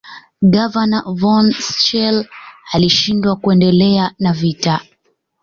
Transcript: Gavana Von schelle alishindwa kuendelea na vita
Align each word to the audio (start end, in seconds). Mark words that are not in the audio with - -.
Gavana 0.53 0.99
Von 1.19 1.47
schelle 1.65 2.27
alishindwa 2.73 3.35
kuendelea 3.35 4.15
na 4.19 4.33
vita 4.33 4.81